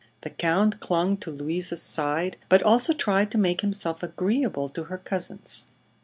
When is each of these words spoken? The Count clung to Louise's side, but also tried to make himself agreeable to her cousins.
The 0.21 0.31
Count 0.31 0.79
clung 0.79 1.15
to 1.17 1.29
Louise's 1.29 1.79
side, 1.83 2.35
but 2.49 2.63
also 2.63 2.91
tried 2.91 3.29
to 3.33 3.37
make 3.37 3.61
himself 3.61 4.01
agreeable 4.01 4.67
to 4.69 4.85
her 4.85 4.97
cousins. 4.97 5.67